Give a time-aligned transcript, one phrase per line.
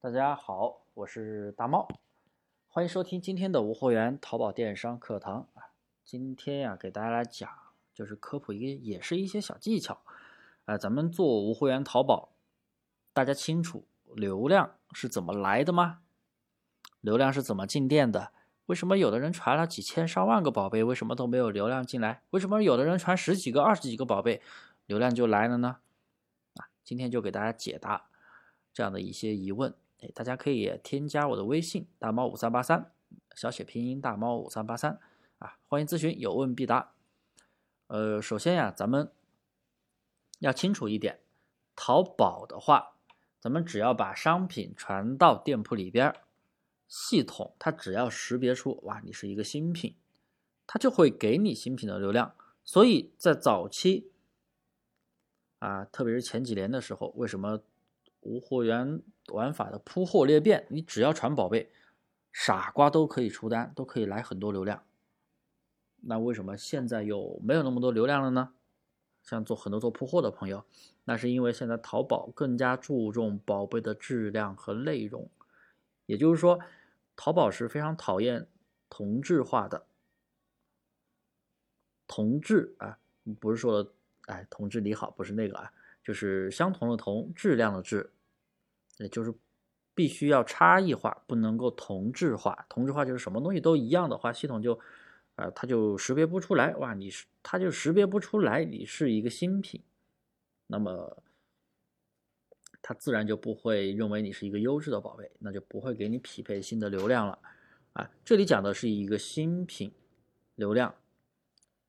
[0.00, 1.88] 大家好，我是大猫，
[2.68, 5.74] 欢迎收听今天的无货源淘宝电商课堂啊。
[6.04, 7.50] 今天呀，给大家来讲，
[7.92, 10.00] 就是科普一个，也是一些小技巧。
[10.66, 12.28] 啊，咱们做无货源淘宝，
[13.12, 15.98] 大家清楚流量是怎么来的吗？
[17.00, 18.30] 流量是怎么进店的？
[18.66, 22.22] 为什么有的人传了几千上万个宝贝，为什么都没有流量进来？
[22.30, 24.40] 为什么有的人传十几个、二十几个宝贝，
[24.86, 25.78] 流量就来了呢？
[26.54, 28.06] 啊，今天就给大家解答
[28.72, 29.74] 这样的一些疑问。
[30.00, 32.92] 哎，大家可以添加我的微信大猫五三八三，
[33.34, 35.00] 小写拼音大猫五三八三
[35.38, 36.92] 啊，欢迎咨询，有问必答。
[37.88, 39.10] 呃，首先呀，咱们
[40.38, 41.18] 要清楚一点，
[41.74, 42.94] 淘宝的话，
[43.40, 46.14] 咱们只要把商品传到店铺里边，
[46.86, 49.96] 系统它只要识别出哇，你是一个新品，
[50.66, 52.36] 它就会给你新品的流量。
[52.62, 54.12] 所以在早期
[55.58, 57.60] 啊，特别是前几年的时候，为什么？
[58.20, 61.70] 无货源玩法的铺货裂变，你只要传宝贝，
[62.32, 64.82] 傻瓜都可以出单，都可以来很多流量。
[66.00, 68.52] 那为什么现在又没有那么多流量了呢？
[69.22, 70.64] 像做很多做铺货的朋友，
[71.04, 75.28] 那是因为现在淘宝更加注重宝贝的质量和内容。
[76.06, 76.58] 也就是说，
[77.14, 78.46] 淘宝是非常讨厌
[78.88, 79.86] 同质化的。
[82.06, 82.98] 同质啊，
[83.38, 83.92] 不是说
[84.26, 85.72] 哎，同质你好，不是那个啊。
[86.02, 88.10] 就是相同的同质量的质，
[88.98, 89.34] 也就是
[89.94, 92.66] 必须要差异化，不能够同质化。
[92.68, 94.78] 同质化就是什么东西都一样的话，系统就，
[95.36, 96.76] 呃，它就识别不出来。
[96.76, 99.82] 哇，你是它就识别不出来你是一个新品，
[100.66, 101.22] 那么
[102.80, 107.38] 它自然就不会认为你是一个优质的宝贝，那就不会给你匹配新的流量了。
[107.94, 109.92] 啊，这里讲的是一个新品
[110.54, 110.94] 流量。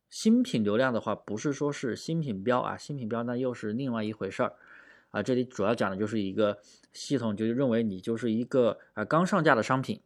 [0.09, 4.55] 新品流量的话，不是说是新品标啊，新品标那又是另外一回事儿
[5.11, 5.23] 啊。
[5.23, 6.59] 这里主要讲的就是一个
[6.93, 10.01] 系统就认为你就是一个啊刚上架的商品，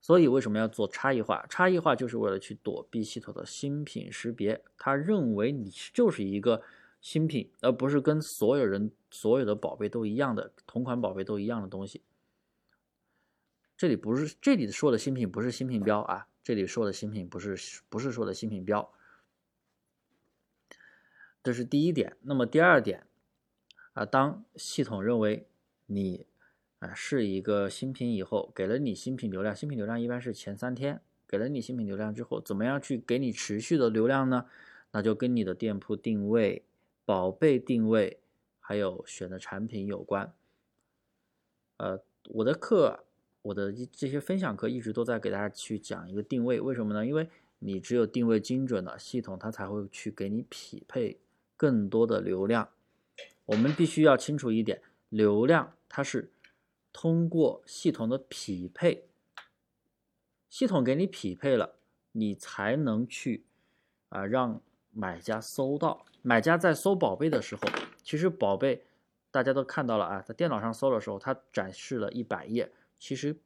[0.00, 1.46] 所以为什么要做差异化？
[1.48, 6.62] 差异化就是为了去躲避系统的新品识别，他认为你就是一个
[7.00, 12.02] 新品，而不是跟所有人所有的宝贝都一样的同款宝贝都一样的东西。
[13.76, 16.28] 这里不是这里说的新品，不是新品标啊。
[16.44, 18.92] 这里说的新品不是不是说的新品标，
[21.42, 22.16] 这是第一点。
[22.20, 23.06] 那么第二点
[23.94, 25.46] 啊，当系统认为
[25.86, 26.26] 你
[26.80, 34.46] 啊是一个新品以后，给了你新品流量，新品流量一般是前三天给了你新品流量之后，怎么样去给你持续的流量呢？
[34.92, 36.62] 那就跟你的店铺定位、
[37.04, 38.18] 宝贝定位
[38.60, 40.32] 还有选的产品有关。
[41.78, 43.00] 呃，我的课。
[43.44, 47.04] 我的这些分享课一直都在给大家去讲一个定位，为什么呢？
[47.04, 47.28] 因为
[47.58, 51.18] 你只有定位精准了，系统它才会去给你匹配
[51.54, 52.70] 更多的流量。
[53.46, 56.30] 我们必须要清楚一点，流量它是
[56.92, 59.06] 通过系统的匹配，
[60.48, 61.76] 系统给你匹配了，
[62.12, 63.44] 你才能去
[64.08, 64.60] 啊让
[64.90, 66.06] 买家搜到。
[66.22, 67.62] 买家在搜宝贝的时候，
[68.02, 68.84] 其实宝贝
[69.30, 72.72] 大家都看到了啊，在电脑上搜的时候，它展示了一百页。
[72.98, 73.36] 其实，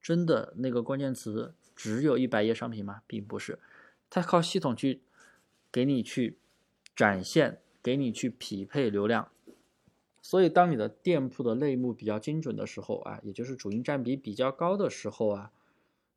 [0.00, 3.02] 真的那个关键词只有一百页商品吗？
[3.06, 3.58] 并不是，
[4.08, 5.02] 它靠系统去
[5.70, 6.38] 给你去
[6.94, 9.30] 展现，给你去匹配流量。
[10.20, 15.52] 所以，当你的店铺的类目比较精准的时候啊，也就是主营占比比较高的时候啊，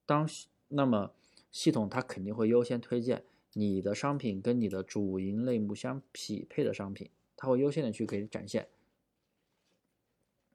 [0.08, 0.28] 当
[0.70, 1.12] 那么
[1.52, 8.68] 系统它肯定会优先推荐你的商品跟你的主营类目相匹配的商品，它会优先的去给你展现。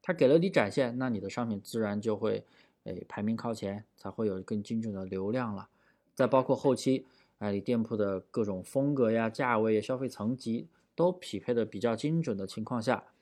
[0.02, 2.44] 它给了你展现，那你的商品自然就会，
[2.82, 5.68] 哎，排名靠前，才会有更精准的流量了。
[6.12, 7.06] 再包括后期，
[7.38, 13.12] 哎，你店铺的各种风格呀、价位、消费层级都匹配的比较精准的情况下，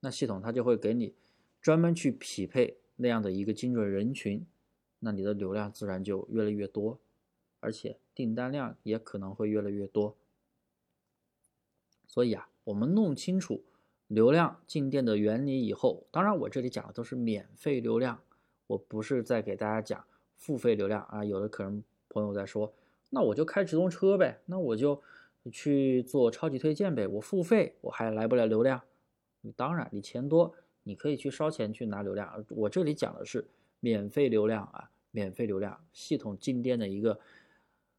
[0.00, 1.14] 那系统它就会给你
[1.60, 4.46] 专门去匹配那样的一个精准人群，
[5.00, 6.98] 那你的流量自然就越来越多，
[7.60, 10.16] 而且订单量也可能会越来越多。
[12.06, 13.62] 所以啊，我们弄清楚。
[14.08, 18.20] 流量进店的原理以后，当然我这里讲的都是免费流量，
[18.66, 20.04] 我不是在给大家讲
[20.36, 21.24] 付费流量啊。
[21.24, 22.74] 有的可能朋友在说，
[23.10, 25.00] 那我就开直通车呗，那我就
[25.52, 28.82] 去做超级推荐呗，我付费我还来不了流量？
[29.56, 32.44] 当然，你钱多，你可以去烧钱去拿流量。
[32.50, 33.46] 我这里讲的是
[33.78, 37.18] 免费流量啊，免费流量系统进店的一个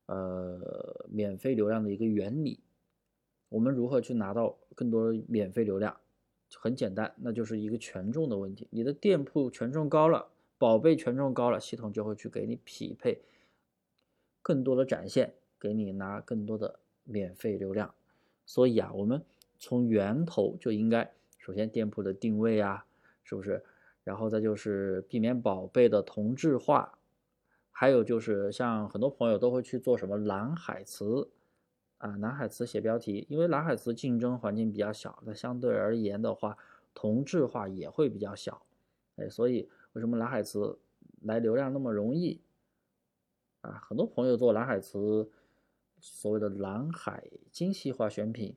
[0.06, 2.60] 呃免费流量的一个原理。
[3.50, 5.98] 我们如何去拿到更多免费流量？
[6.54, 8.68] 很简单，那就是一个权重的问题。
[8.72, 10.28] 你的店铺权重高了，
[10.58, 13.22] 宝贝权重高了，系统就会去给你匹配
[14.42, 16.80] 更多的展现，给你拿更多的
[17.12, 17.94] 免费流量。
[18.46, 19.24] 所以啊，我们
[19.60, 22.86] 从源头就应该首先店铺的定位啊，
[23.24, 23.64] 是不是
[24.04, 26.98] 然后再就是避免宝贝的同质化，
[27.72, 31.30] 还有就是像很多朋友都会去做什么蓝海词
[32.00, 36.58] 啊，蓝海词写标题，因为蓝海词竞争环境比较小，那相对而言的话，
[36.96, 38.64] 同质化也会比较小，
[39.18, 40.80] 哎，所以为什么蓝海词
[41.22, 42.42] 来流量那么容易？
[43.62, 45.30] 啊，很多朋友做蓝海词，
[46.02, 48.56] 所谓的蓝海精细化选品，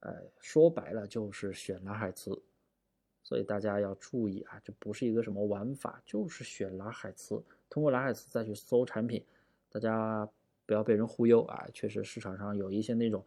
[0.00, 2.42] 呃，说白了就是选蓝海词，
[3.22, 9.24] 所以大家要注意啊，这不是一个什么玩法，就是选蓝海词，通过蓝海词再去搜产品，
[9.70, 10.28] 大家
[10.66, 11.68] 不要被人忽悠啊！
[11.72, 13.24] 确实市场上有一些那种，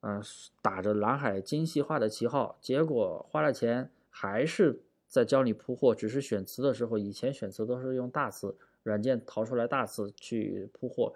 [0.00, 0.20] 啊，
[0.60, 8.56] 打着蓝海精细化的旗号，结果花了钱还是在教你铺货，只是选词的时候，以前选词都是用大词。
[8.84, 11.12] 软件淘出来大词去铺货，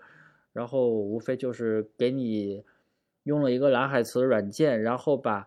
[0.53, 2.65] 然后无非就是给你
[3.23, 5.47] 用了一个蓝海词软件，然后把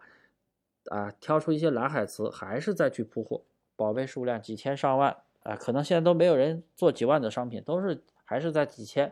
[0.89, 3.41] 啊挑出一些蓝海词，还是再去铺货，
[3.75, 9.11] 宝贝数量几千上万啊，可能现在都没有人做几万的商品，都是还是在几千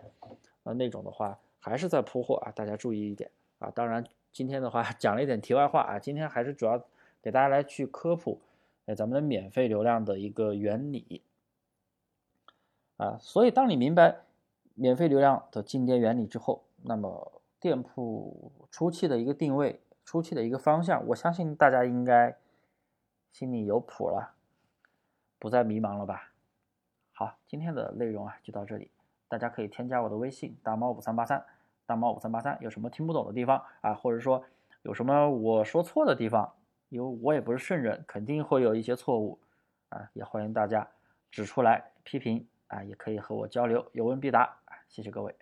[0.63, 3.29] 啊那种的话，还是在铺货啊，大家注意一点
[3.59, 3.69] 啊。
[3.69, 6.83] 当然今天的话讲了一点题外话啊，今天还是主要
[7.21, 8.41] 给大家来去科普
[8.85, 11.21] 哎咱们的免费流量的一个原理。
[12.97, 14.21] 啊，所以当你明白
[14.75, 22.35] 免费流量的进店原理之后，那么店铺初期的一个定位、初期的一个方向，我相信大家应该
[23.31, 24.33] 心里有谱了，
[25.39, 26.31] 不再迷茫了吧？
[27.13, 28.89] 好，今天的内容啊就到这里，
[29.27, 31.45] 大家可以添加我的微信大猫五三八三，
[31.85, 34.43] 大猫五三八三，有什么听不懂的地方啊，或者说
[34.81, 36.51] 有什么我说错的地方，
[36.89, 39.39] 因为我也不是圣人，肯定会有一些错误
[39.89, 40.87] 啊，也欢迎大家
[41.29, 42.47] 指出来批评。
[42.73, 44.57] 啊，也可以和我交流，有问必答。
[44.89, 45.35] 谢谢各位。